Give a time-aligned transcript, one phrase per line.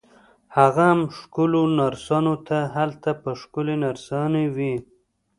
[0.57, 4.75] هغه هم ښکلو نرسانو ته، هلته به ښکلې نرسانې وي.